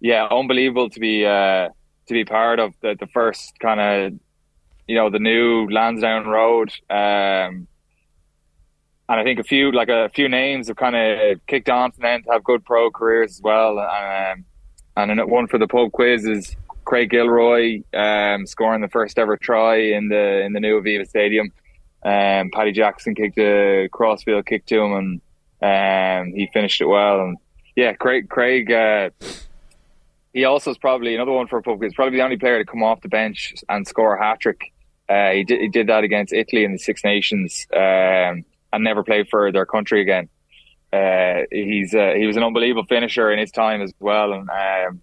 [0.00, 1.68] yeah, unbelievable to be uh,
[2.08, 4.20] to be part of the the first kind of
[4.86, 6.72] you know the new Lansdowne Road.
[6.90, 7.68] Um,
[9.08, 12.02] and I think a few like a few names have kind of kicked on from
[12.02, 13.78] then to have good pro careers as well.
[13.78, 14.44] Um,
[14.96, 19.76] and one for the pub quiz is Craig Gilroy um, scoring the first ever try
[19.76, 21.52] in the in the new Aviva Stadium.
[22.04, 25.20] Um, Paddy Jackson kicked a crossfield kick to him,
[25.62, 27.20] and um, he finished it well.
[27.20, 27.38] And
[27.76, 28.70] yeah, Craig Craig.
[28.70, 29.10] Uh,
[30.32, 31.94] he also is probably another one for a pub quiz.
[31.94, 34.72] Probably the only player to come off the bench and score a hat trick.
[35.08, 37.66] Uh, he did he did that against Italy in the Six Nations.
[37.74, 40.28] Um, and never played for their country again.
[40.92, 45.00] Uh, he's uh, he was an unbelievable finisher in his time as well, and um,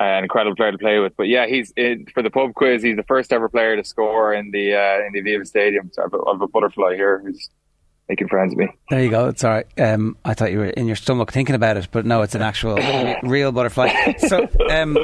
[0.00, 1.16] an incredible player to play with.
[1.16, 1.72] But yeah, he's
[2.14, 2.82] for the pub quiz.
[2.82, 5.90] He's the first ever player to score in the uh, in the Aviva Stadium.
[5.92, 7.48] So I have, a, I have a butterfly here who's
[8.08, 8.74] making friends with me.
[8.90, 9.28] There you go.
[9.28, 9.66] It's all right.
[9.78, 12.42] Um, I thought you were in your stomach thinking about it, but no, it's an
[12.42, 12.76] actual
[13.22, 14.14] real butterfly.
[14.18, 14.94] So um,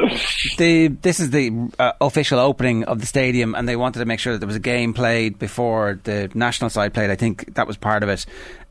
[0.59, 4.21] the this is the uh, official opening of the stadium, and they wanted to make
[4.21, 7.11] sure that there was a game played before the national side played.
[7.11, 8.27] I think that was part of it.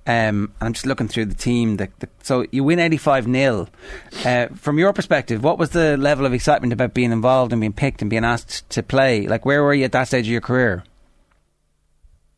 [0.05, 1.77] Um, and I'm just looking through the team.
[1.77, 3.67] The, the, so you win 85 0.
[4.25, 7.71] Uh, from your perspective, what was the level of excitement about being involved and being
[7.71, 9.27] picked and being asked to play?
[9.27, 10.83] Like, where were you at that stage of your career?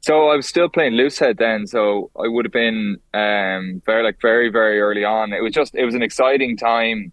[0.06, 4.22] So I was still playing loosehead then, so I would have been um, very like
[4.22, 5.34] very very early on.
[5.34, 7.12] It was just it was an exciting time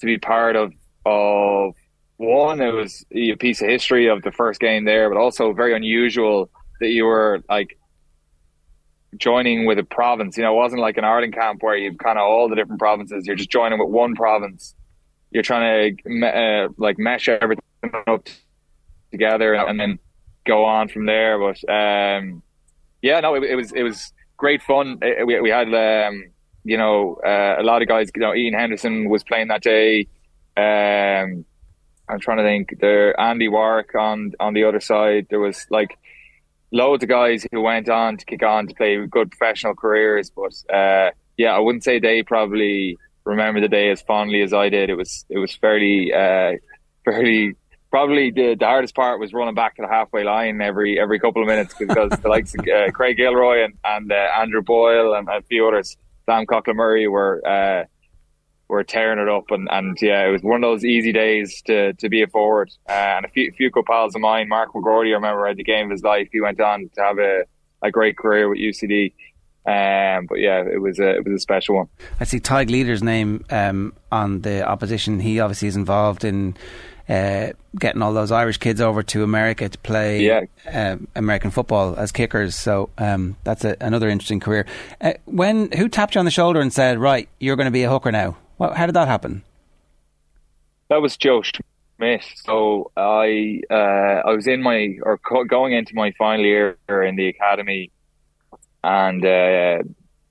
[0.00, 0.72] to be part of.
[1.06, 1.74] Of
[2.16, 5.72] one, it was a piece of history of the first game there, but also very
[5.72, 7.78] unusual that you were like
[9.16, 10.36] joining with a province.
[10.36, 12.80] You know, it wasn't like an Ireland camp where you've kind of all the different
[12.80, 13.24] provinces.
[13.24, 14.74] You're just joining with one province.
[15.30, 17.62] You're trying to uh, like mesh everything
[18.08, 18.26] up
[19.12, 20.00] together and then
[20.46, 21.38] go on from there.
[21.38, 22.42] But um,
[23.02, 24.98] yeah, no, it, it, was it was great fun.
[25.02, 26.24] It, we we had um,
[26.64, 28.10] you know uh, a lot of guys.
[28.14, 30.06] You know, Ian Henderson was playing that day.
[30.56, 31.44] Um,
[32.08, 32.76] I'm trying to think.
[32.80, 35.26] There, Andy Warwick on on the other side.
[35.30, 35.98] There was like
[36.72, 40.30] loads of guys who went on to kick on to play good professional careers.
[40.30, 44.68] But uh, yeah, I wouldn't say they probably remember the day as fondly as I
[44.68, 44.90] did.
[44.90, 46.52] It was it was fairly uh,
[47.04, 47.54] fairly
[47.94, 51.40] probably the, the hardest part was running back to the halfway line every every couple
[51.40, 55.28] of minutes because the likes of uh, Craig Gilroy and, and uh, Andrew Boyle and,
[55.28, 57.84] a few others, Sam Coughlin Murray were uh,
[58.66, 61.92] were tearing it up and, and yeah, it was one of those easy days to,
[61.92, 62.72] to be a forward.
[62.88, 65.62] Uh, and a few, few good pals of mine, Mark McGrory, I remember at the
[65.62, 67.44] game of his life, he went on to have a,
[67.80, 69.12] a great career with UCD.
[69.66, 71.88] Um, but yeah, it was a it was a special one.
[72.18, 75.20] I see Tadhg Leader's name um, on the opposition.
[75.20, 76.56] He obviously is involved in
[77.08, 80.42] uh, getting all those Irish kids over to America to play yeah.
[80.72, 82.54] uh, American football as kickers.
[82.54, 84.66] So um, that's a, another interesting career.
[85.00, 87.82] Uh, when who tapped you on the shoulder and said, "Right, you're going to be
[87.82, 88.36] a hooker now"?
[88.58, 89.42] Well, how did that happen?
[90.88, 92.24] That was Joe Schmidt.
[92.36, 97.28] So I uh, I was in my or going into my final year in the
[97.28, 97.90] academy
[98.84, 99.78] and uh,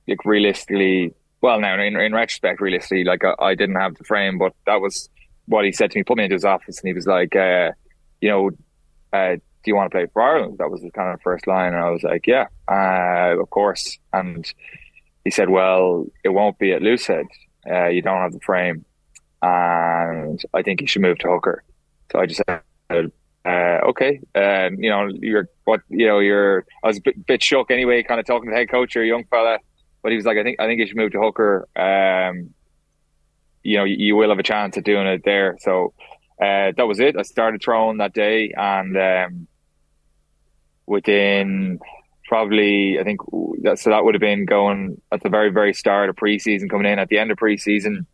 [0.08, 4.38] like realistically, well, now in, in retrospect, realistically, like I, I, didn't have the frame,
[4.38, 5.10] but that was
[5.46, 6.04] what he said to me.
[6.04, 7.72] Put me into his office, and he was like, uh,
[8.22, 8.52] you know,
[9.12, 10.58] uh, do you want to play for Ireland?
[10.60, 13.98] That was the kind of first line, and I was like, yeah, uh, of course.
[14.12, 14.46] And
[15.24, 17.26] he said, well, it won't be at Loosehead.
[17.70, 18.86] Uh, you don't have the frame,
[19.42, 21.64] and I think you should move to hooker.
[22.12, 23.12] So I just said,
[23.46, 26.66] uh, okay, um, you know, you're what you know, you're.
[26.84, 29.04] I was a bit, bit, shook anyway, kind of talking to the head coach, or
[29.04, 29.60] a young fella,
[30.02, 31.68] but he was like, I think, I think you should move to hooker.
[31.76, 32.54] Um,
[33.64, 35.58] you know, you, will have a chance at doing it there.
[35.60, 35.94] So
[36.42, 37.16] uh, that was it.
[37.18, 39.48] I started throwing that day, and um,
[40.86, 41.80] within
[42.28, 43.22] probably, I think
[43.62, 46.92] that so that would have been going at the very, very start of preseason, coming
[46.92, 48.06] in at the end of preseason.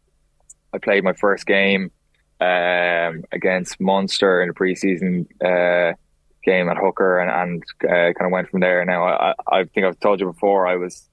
[0.73, 1.91] I played my first game
[2.39, 5.95] um, against Munster in a preseason uh,
[6.43, 8.85] game at hooker and, and uh, kind of went from there.
[8.85, 11.08] Now, I, I think I've told you before, I was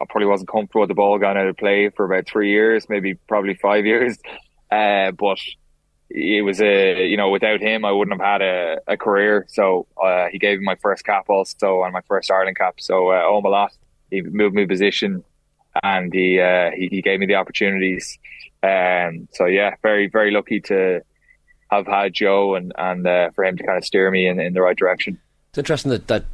[0.00, 2.88] I probably wasn't comfortable with the ball going out of play for about three years,
[2.88, 4.18] maybe probably five years.
[4.70, 5.38] Uh, but
[6.08, 9.46] it was a, you know, without him, I wouldn't have had a, a career.
[9.48, 12.80] So uh, he gave me my first cap also and my first Ireland cap.
[12.80, 13.72] So uh, owe him a lot.
[14.10, 15.22] He moved me position
[15.82, 18.18] and he, uh, he, he gave me the opportunities
[18.62, 21.00] um, so yeah, very very lucky to
[21.70, 24.52] have had Joe and and uh, for him to kind of steer me in, in
[24.52, 25.18] the right direction.
[25.50, 26.24] It's interesting that, that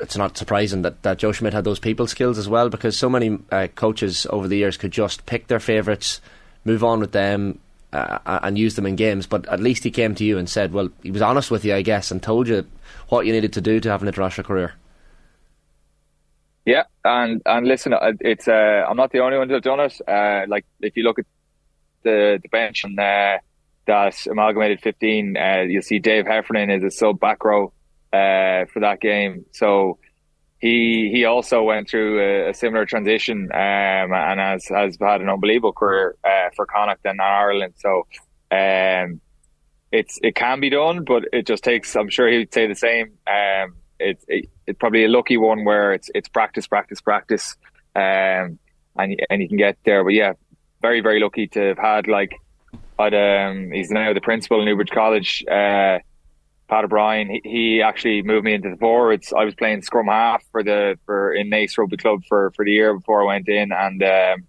[0.00, 3.08] it's not surprising that, that Joe Schmidt had those people skills as well because so
[3.08, 6.20] many uh, coaches over the years could just pick their favourites,
[6.64, 7.58] move on with them,
[7.92, 9.26] uh, and use them in games.
[9.26, 11.74] But at least he came to you and said, well, he was honest with you,
[11.74, 12.66] I guess, and told you
[13.08, 14.74] what you needed to do to have an international career.
[16.64, 19.78] Yeah, and and listen, uh, it's uh, I'm not the only one to have done
[19.78, 20.00] it.
[20.06, 21.26] Uh, like if you look at
[22.02, 23.38] the, the bench and uh,
[23.86, 27.72] that amalgamated 15, uh, you'll see Dave Heffernan is a sub back row
[28.12, 29.44] uh, for that game.
[29.52, 29.98] So
[30.58, 35.28] he he also went through a, a similar transition um, and has, has had an
[35.28, 37.74] unbelievable career uh, for Connacht and Ireland.
[37.76, 38.06] So
[38.50, 39.20] um,
[39.92, 41.94] it's it can be done, but it just takes.
[41.94, 43.12] I'm sure he would say the same.
[43.26, 47.56] Um, it's it, it's probably a lucky one where it's it's practice, practice, practice,
[47.94, 48.58] um,
[48.96, 50.02] and and you can get there.
[50.04, 50.32] But yeah,
[50.80, 52.32] very very lucky to have had like
[52.98, 55.44] I'd, um, he's now the principal in Newbridge College.
[55.50, 55.98] Uh,
[56.68, 59.32] Pat O'Brien, he, he, actually moved me into the forwards.
[59.32, 62.72] I was playing scrum half for the for in Naas Rugby Club for for the
[62.72, 64.46] year before I went in, and um,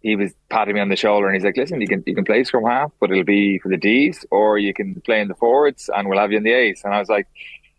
[0.00, 2.24] he was patting me on the shoulder and he's like, "Listen, you can you can
[2.24, 5.34] play scrum half, but it'll be for the D's, or you can play in the
[5.34, 7.28] forwards, and we'll have you in the A's." And I was like,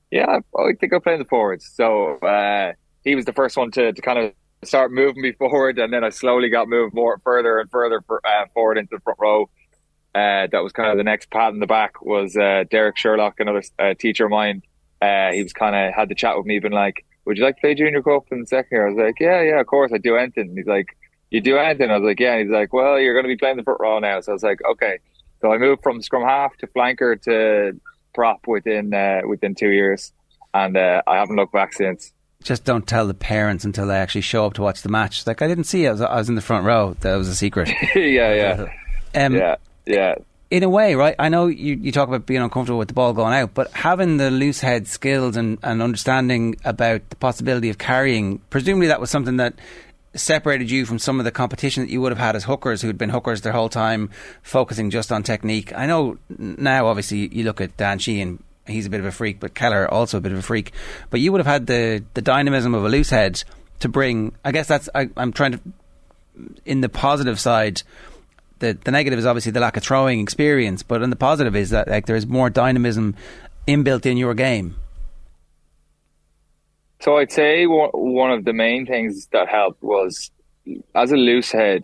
[0.10, 3.72] "Yeah, I think I'll play in the forwards." So uh, he was the first one
[3.72, 7.20] to to kind of start moving me forward, and then I slowly got moved more
[7.24, 9.50] further and further for, uh, forward into the front row.
[10.16, 13.40] Uh, that was kind of the next pat in the back was uh, Derek Sherlock,
[13.40, 14.62] another uh, teacher of mine.
[15.02, 17.56] Uh, he was kind of had the chat with me, been like, "Would you like
[17.56, 19.92] to play junior cup in the second year?" I was like, "Yeah, yeah, of course,
[19.94, 20.96] I do anything." he's like,
[21.32, 23.38] "You do anything?" I was like, "Yeah." And he's like, "Well, you're going to be
[23.38, 25.00] playing the front row now." So I was like, "Okay."
[25.42, 27.80] So I moved from scrum half to flanker to
[28.14, 30.14] prop within uh, within two years,
[30.54, 34.46] and I haven't looked back since just don't tell the parents until they actually show
[34.46, 35.26] up to watch the match.
[35.26, 35.90] Like I didn't see it.
[35.90, 36.96] I was, I was in the front row.
[37.00, 37.70] That was a secret.
[37.96, 38.66] yeah, yeah,
[39.16, 40.16] um, yeah, yeah.
[40.52, 41.16] In a way, right?
[41.18, 44.18] I know you, you talk about being uncomfortable with the ball going out, but having
[44.18, 49.10] the loose head skills and, and understanding about the possibility of carrying, presumably that was
[49.10, 49.56] something that
[50.14, 53.00] separated you from some of the competition that you would have had as hookers who'd
[53.00, 54.12] been hookers their whole time,
[54.44, 55.74] focusing just on technique.
[55.76, 59.40] I know now, obviously, you look at Dan Sheehan he's a bit of a freak,
[59.40, 60.72] but Kelleher also a bit of a freak.
[61.10, 63.44] But you would have had the the dynamism of a loose head
[63.80, 64.34] to bring.
[64.44, 65.60] I guess that's I, I'm trying to
[66.66, 67.84] in the positive side.
[68.60, 71.72] The, the negative is obviously the lack of throwing experience, but in the positive is
[71.72, 73.16] that like there is more dynamism
[73.68, 74.76] inbuilt in your game.
[77.02, 80.32] So I'd say one of the main things that helped was
[80.96, 81.84] as a loose head,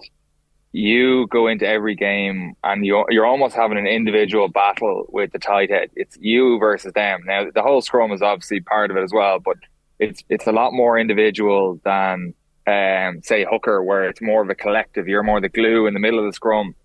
[0.72, 5.40] you go into every game and you're, you're almost having an individual battle with the
[5.40, 5.90] tight head.
[5.96, 7.24] It's you versus them.
[7.26, 9.58] Now, the whole scrum is obviously part of it as well, but
[9.98, 12.34] it's, it's a lot more individual than,
[12.70, 15.08] um, say hooker, where it's more of a collective.
[15.08, 16.76] You're more the glue in the middle of the scrum.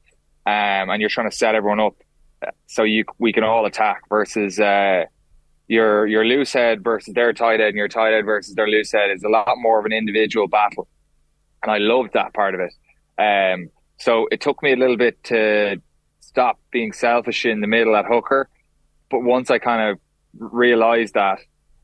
[0.46, 1.96] Um, and you're trying to set everyone up
[2.66, 5.04] so you, we can all attack versus, uh,
[5.66, 8.92] your, your loose head versus their tight head and your tight head versus their loose
[8.92, 10.86] head is a lot more of an individual battle.
[11.62, 12.74] And I loved that part of it.
[13.18, 15.80] Um, so it took me a little bit to
[16.20, 18.48] stop being selfish in the middle at hooker.
[19.10, 19.98] But once I kind of
[20.38, 21.38] realized that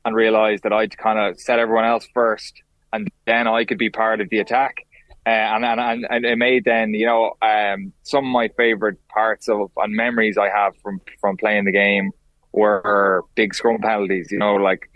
[0.04, 3.90] and realized that I'd kind of set everyone else first and then I could be
[3.90, 4.86] part of the attack.
[5.26, 9.48] Uh, and, and, and it made then, you know, um, some of my favorite parts
[9.48, 12.12] of and memories I have from, from playing the game
[12.52, 14.90] were big scrum penalties, you know, like,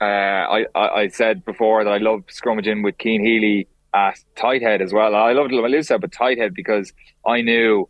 [0.00, 4.82] uh, I, I, said before that I loved scrummaging with Cian Healy at tight head
[4.82, 5.14] as well.
[5.14, 6.92] I loved Malusa, but tight head because
[7.26, 7.88] I knew,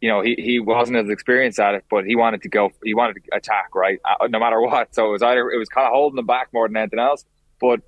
[0.00, 2.94] you know, he, he wasn't as experienced at it, but he wanted to go, he
[2.94, 4.00] wanted to attack, right?
[4.04, 4.94] Uh, no matter what.
[4.94, 7.24] So it was either, it was kind of holding them back more than anything else.
[7.60, 7.80] But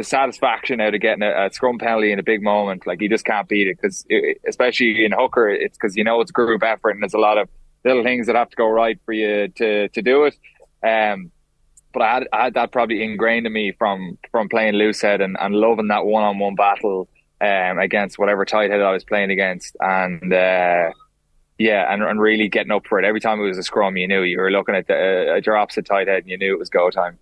[0.00, 3.08] the satisfaction out of getting a, a scrum penalty in a big moment, like you
[3.10, 4.06] just can't beat it because,
[4.48, 7.50] especially in hooker, it's because you know it's group effort and there's a lot of
[7.84, 10.34] little things that have to go right for you to, to do it.
[10.82, 11.30] Um,
[11.92, 15.20] but I had, I had that probably ingrained in me from from playing loose head
[15.20, 17.06] and, and loving that one on one battle
[17.42, 20.92] um, against whatever tight head I was playing against, and uh,
[21.58, 23.04] yeah, and, and really getting up for it.
[23.04, 25.58] Every time it was a scrum, you knew you were looking at, the, uh, your
[25.58, 27.18] opposite tight head, and you knew it was go time.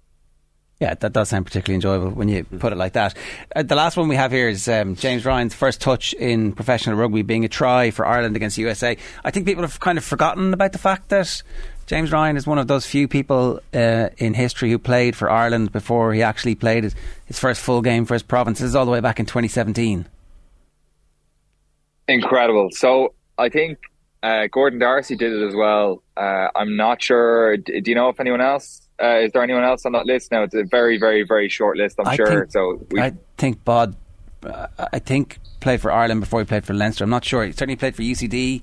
[0.80, 3.16] Yeah, that does sound particularly enjoyable when you put it like that.
[3.54, 6.94] Uh, the last one we have here is um, James Ryan's first touch in professional
[6.96, 8.96] rugby being a try for Ireland against the USA.
[9.24, 11.42] I think people have kind of forgotten about the fact that
[11.86, 15.72] James Ryan is one of those few people uh, in history who played for Ireland
[15.72, 18.60] before he actually played his, first full game for his province.
[18.60, 20.06] This is all the way back in 2017.
[22.06, 22.68] Incredible.
[22.70, 23.78] So I think
[24.22, 26.04] uh, Gordon D'Arcy did it as well.
[26.16, 27.56] Uh, I'm not sure.
[27.56, 28.87] Do you know if anyone else?
[29.00, 30.32] Uh, is there anyone else on that list?
[30.32, 31.96] Now it's a very, very, very short list.
[32.00, 32.26] I'm I sure.
[32.26, 33.00] Think, so we...
[33.00, 33.96] I think Bod.
[34.42, 37.04] Uh, I think played for Ireland before he played for Leinster.
[37.04, 37.44] I'm not sure.
[37.44, 38.62] He certainly played for UCD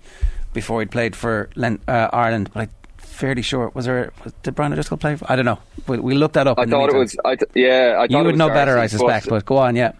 [0.53, 3.71] before he played for Len- uh, Ireland, but I'm fairly sure.
[3.73, 4.11] Was there?
[4.23, 5.15] Was, did Brian O'Driscoll play?
[5.15, 5.59] For, I don't know.
[5.87, 6.57] We, we looked that up.
[6.57, 7.15] I thought it was.
[7.23, 9.25] I th- yeah, I you would know D'Arcy, better, I suspect.
[9.25, 9.91] But, but, go on, yeah.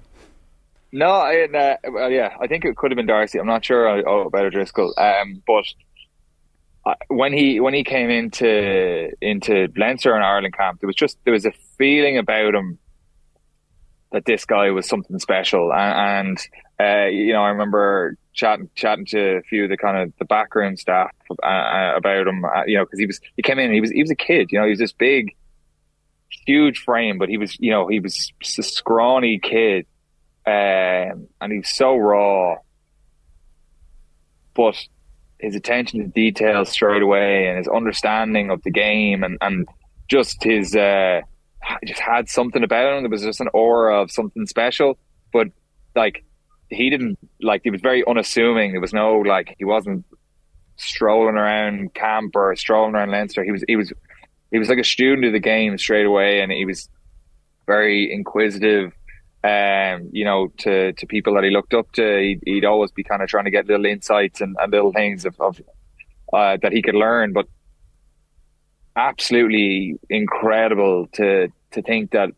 [0.92, 3.38] No, I, uh, well, yeah, I think it could have been D'Arcy.
[3.38, 5.66] I'm not sure oh, about O'Driscoll, um, but uh,
[7.08, 11.34] when he when he came into into Leinster and Ireland camp, there was just there
[11.34, 12.78] was a feeling about him
[14.12, 16.48] that this guy was something special, and, and
[16.80, 20.26] uh, you know, I remember chatting chatting to a few of the kind of the
[20.26, 22.46] backroom staff uh, uh about him.
[22.46, 24.52] Uh, you know, because he was he came in, he was he was a kid.
[24.52, 25.36] You know, he was this big,
[26.46, 29.88] huge frame, but he was you know he was a scrawny kid,
[30.46, 32.58] um, and he was so raw.
[34.54, 34.78] But
[35.40, 39.68] his attention to detail straight away, and his understanding of the game, and and
[40.08, 41.22] just his uh,
[41.86, 43.04] just had something about him.
[43.04, 44.98] There was just an aura of something special.
[45.34, 45.48] But
[45.96, 46.24] like
[46.70, 48.72] he didn't like he was very unassuming.
[48.72, 50.06] There was no like he wasn't
[50.78, 53.44] strolling around camp or strolling around Leinster.
[53.44, 53.92] He was he was
[54.52, 56.90] he was like a student of the game straight away, and he was
[57.68, 58.94] very inquisitive.
[59.46, 63.04] Um, you know, to to people that he looked up to, he'd, he'd always be
[63.04, 65.62] kind of trying to get little insights and, and little things of, of
[66.34, 67.34] uh, that he could learn.
[67.34, 67.48] But
[68.96, 72.30] absolutely incredible to to think that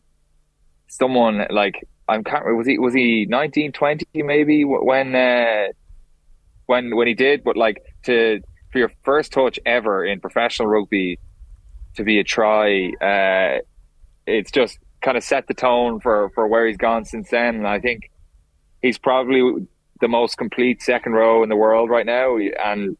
[0.87, 5.67] someone like I'm can't was he was he 19, 20 maybe when uh,
[6.65, 8.41] when when he did, but like to
[8.71, 11.19] for your first touch ever in professional rugby
[11.95, 13.59] to be a try, uh,
[14.25, 17.55] it's just kind of set the tone for for where he's gone since then.
[17.55, 18.11] And I think
[18.81, 19.67] he's probably
[19.99, 22.97] the most complete second row in the world right now, and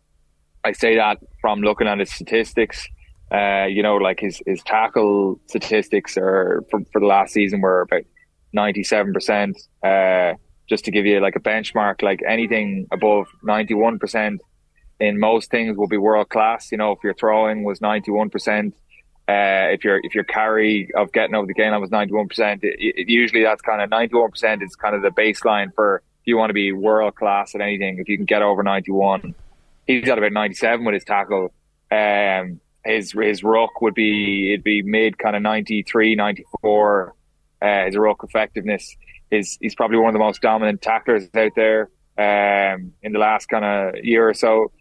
[0.63, 2.87] I say that from looking at his statistics.
[3.29, 7.81] Uh, you know, like his, his tackle statistics are for, for the last season were
[7.81, 8.03] about
[8.55, 9.53] 97%.
[9.83, 10.37] Uh,
[10.69, 14.37] just to give you like a benchmark, like anything above 91%
[14.99, 16.71] in most things will be world class.
[16.71, 18.73] You know, if your throwing was 91%,
[19.27, 22.75] uh, if your if your carry of getting over the gain line was 91%, it,
[22.79, 26.49] it, usually that's kind of 91% is kind of the baseline for if you want
[26.49, 27.99] to be world class at anything.
[27.99, 29.35] If you can get over 91,
[29.85, 31.51] he's got about 97 with his tackle.
[31.91, 37.15] Um, his his ruck would be it'd be mid kind of 93, 94.
[37.61, 38.95] Uh, his ruck effectiveness
[39.29, 43.47] is he's probably one of the most dominant tacklers out there um, in the last
[43.47, 44.71] kind of year or so.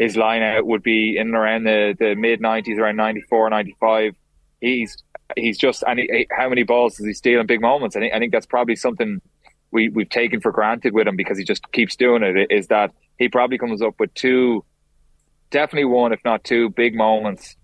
[0.00, 4.14] His line out would be in and around the, the mid 90s, around 94, 95.
[4.62, 4.96] He's
[5.36, 7.96] he's just and he, how many balls does he steal in big moments?
[7.96, 9.20] I think I think that's probably something
[9.72, 12.50] we we've taken for granted with him because he just keeps doing it.
[12.50, 14.64] Is that he probably comes up with two,
[15.50, 17.56] definitely one if not two big moments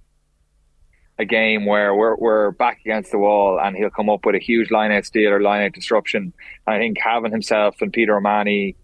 [1.19, 4.39] a game where we're we're back against the wall and he'll come up with a
[4.39, 6.35] huge line out steal or line out disruption.
[6.67, 8.77] And I think having himself and Peter O'Mahony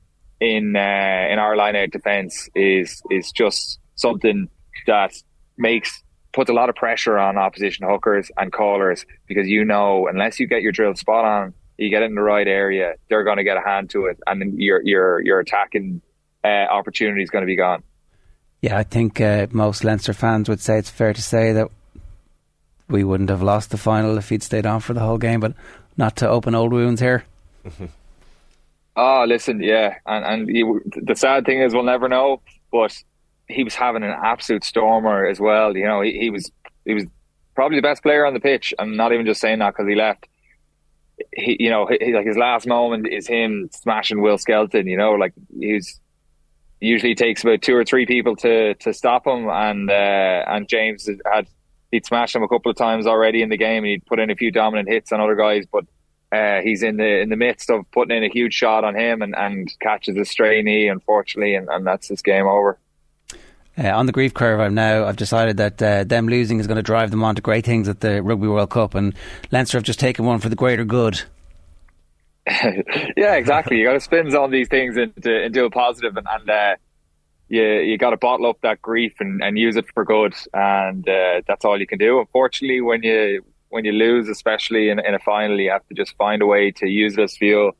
[0.42, 4.48] in uh, in our line out defence is is just something
[4.86, 5.12] that
[5.56, 10.40] makes puts a lot of pressure on opposition hookers and callers because you know unless
[10.40, 13.36] you get your drill spot on, you get it in the right area, they're going
[13.36, 16.02] to get a hand to it, and then your your your attacking
[16.44, 17.82] uh, opportunity is going to be gone.
[18.60, 21.68] Yeah, I think uh, most Leinster fans would say it's fair to say that
[22.88, 25.54] we wouldn't have lost the final if he'd stayed on for the whole game, but
[25.96, 27.24] not to open old wounds here.
[28.96, 30.64] oh, listen, yeah, and and he,
[31.02, 32.96] the sad thing is we'll never know, but
[33.48, 35.76] he was having an absolute stormer as well.
[35.76, 36.50] You know, he, he was
[36.84, 37.04] he was
[37.54, 38.72] probably the best player on the pitch.
[38.78, 40.28] I'm not even just saying that because he left.
[41.34, 44.86] He, you know, he, like his last moment is him smashing Will Skelton.
[44.86, 46.00] You know, like he's
[46.80, 51.08] usually takes about two or three people to to stop him, and uh, and James
[51.30, 51.46] had
[51.90, 54.30] he'd smashed him a couple of times already in the game, and he'd put in
[54.30, 55.84] a few dominant hits on other guys, but.
[56.32, 59.20] Uh, he's in the in the midst of putting in a huge shot on him
[59.20, 62.78] and, and catches a stray knee, unfortunately, and, and that's his game over.
[63.76, 65.06] Uh, on the grief curve, I'm now.
[65.06, 67.88] I've decided that uh, them losing is going to drive them on to great things
[67.88, 69.14] at the Rugby World Cup, and
[69.50, 71.22] Leinster have just taken one for the greater good.
[72.46, 73.78] yeah, exactly.
[73.78, 76.76] You got to spin on these things into into a positive, and, and uh,
[77.48, 81.06] you you got to bottle up that grief and, and use it for good, and
[81.06, 82.20] uh, that's all you can do.
[82.20, 86.14] Unfortunately, when you when you lose, especially in, in a final, you have to just
[86.16, 87.72] find a way to use this fuel.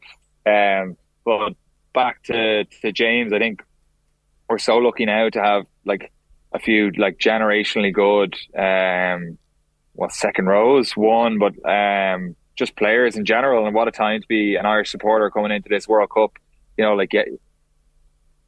[0.47, 1.55] Um, but
[1.93, 3.63] back to to James, I think
[4.49, 6.11] we're so lucky now to have like
[6.55, 9.39] a few like generationally good um
[9.95, 14.29] well second rows one but um just players in general and what a time to
[14.29, 16.33] be an Irish supporter coming into this World Cup
[16.77, 17.25] you know like yeah,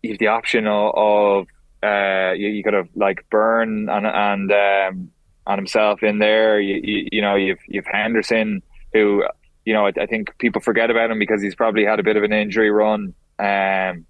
[0.02, 1.46] you have the option of, of
[1.82, 5.10] uh, you, you could have like Beirne and and um,
[5.46, 6.60] and himself in there.
[6.60, 9.24] You, you, you know you've you've Henderson who
[9.64, 12.16] you know I, I, think people forget about him because he's probably had a bit
[12.16, 13.14] of an injury run.
[13.38, 14.06] Um,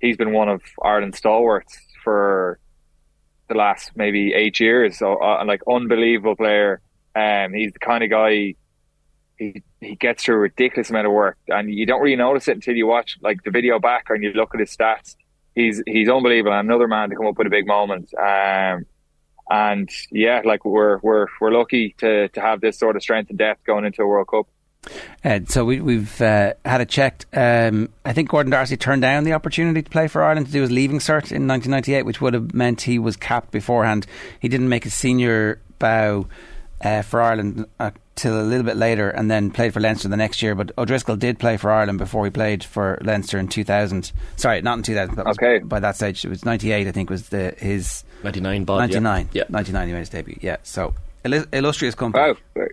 [0.00, 2.58] he's been one of Ireland's stalwarts for
[3.48, 4.98] the last maybe eight years.
[4.98, 6.80] So uh, like unbelievable player.
[7.14, 8.54] Um, he's the kind of guy.
[9.36, 12.56] He he gets through a ridiculous amount of work, and you don't really notice it
[12.56, 15.16] until you watch like the video back and you look at his stats
[15.54, 16.56] he's he's unbelievable.
[16.56, 18.12] Another man to come up with a big moment.
[18.14, 18.86] Um,
[19.50, 23.38] and yeah, like we're we're we're lucky to to have this sort of strength and
[23.38, 24.46] depth going into a World Cup.
[25.22, 27.26] And so we, have uh, had it checked.
[27.34, 30.62] Um, I think Gordon D'Arcy turned down the opportunity to play for Ireland to do
[30.62, 34.06] his leaving cert in 1998, which would have meant he was capped beforehand.
[34.40, 36.28] He didn't make a senior bow
[36.82, 40.16] uh, for Ireland uh, till a little bit later, and then played for Leinster the
[40.16, 40.54] next year.
[40.54, 44.12] But O'Driscoll did play for Ireland before he played for Leinster in 2000.
[44.36, 45.16] Sorry, not in 2000.
[45.16, 45.58] That okay.
[45.58, 46.86] by that stage, it was 98.
[46.86, 48.64] I think was the his 99.
[48.64, 49.28] Bod, 99.
[49.32, 49.44] Yeah.
[49.48, 49.86] 99.
[49.86, 50.38] He made his debut.
[50.40, 50.56] Yeah.
[50.62, 52.34] So illustrious company.
[52.56, 52.66] Wow.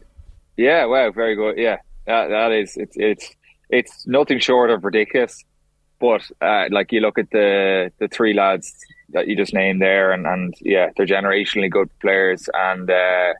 [0.56, 0.86] Yeah.
[0.86, 1.12] Wow.
[1.12, 1.58] Very good.
[1.58, 1.78] Yeah.
[2.06, 2.78] That, that is.
[2.78, 3.36] It's it's
[3.70, 5.44] it's nothing short of ridiculous.
[6.00, 8.74] But uh, like you look at the the three lads
[9.10, 13.34] that you just named there, and, and yeah, they're generationally good players, and uh,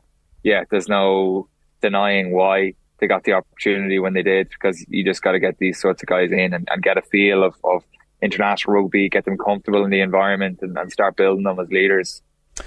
[0.48, 1.46] yeah, there's no
[1.82, 5.58] denying why they got the opportunity when they did because you just got to get
[5.58, 7.84] these sorts of guys in and, and get a feel of, of
[8.22, 12.22] international rugby, get them comfortable in the environment and, and start building them as leaders.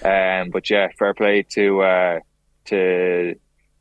[0.05, 2.19] Um, but yeah, fair play to, uh,
[2.65, 3.36] to,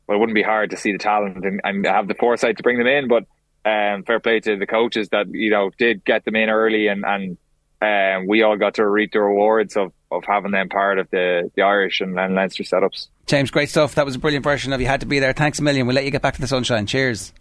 [0.07, 2.63] well, it wouldn't be hard to see the talent and, and have the foresight to
[2.63, 3.23] bring them in, but,
[3.63, 7.05] um, fair play to the coaches that, you know, did get them in early and,
[7.05, 7.37] and,
[7.81, 11.51] um, we all got to reap the rewards of, of having them part of the,
[11.55, 13.07] the Irish and, and Leinster setups.
[13.25, 13.95] James, great stuff.
[13.95, 15.33] That was a brilliant version of You Had to Be There.
[15.33, 15.87] Thanks a million.
[15.87, 16.85] We'll let you get back to the sunshine.
[16.85, 17.33] Cheers.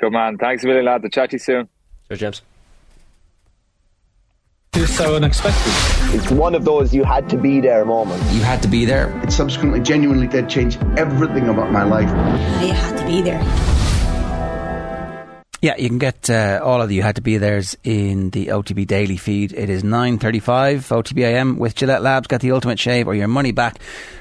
[0.00, 0.38] Good man.
[0.38, 1.02] Thanks a million, lad.
[1.04, 1.68] I'll chat to you soon.
[2.08, 2.42] Cheers, James.
[4.76, 5.72] It's so unexpected.
[6.16, 8.32] It's one of those you had to be there moments.
[8.34, 9.16] You had to be there.
[9.22, 12.08] It subsequently genuinely did change everything about my life.
[12.60, 13.73] You had to be there.
[15.64, 18.48] Yeah, you can get uh, all of the You Had to Be There's in the
[18.48, 19.54] OTB Daily feed.
[19.54, 20.42] It is 9.35
[20.90, 22.26] OTBAM with Gillette Labs.
[22.26, 23.78] Get the ultimate shave or your money back.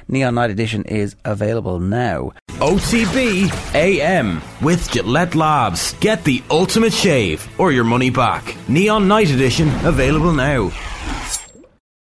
[0.07, 2.31] Neon Night Edition is available now.
[2.61, 5.95] OTB AM with Gillette Labs.
[5.95, 8.55] Get the ultimate shave or your money back.
[8.69, 10.71] Neon Night Edition available now.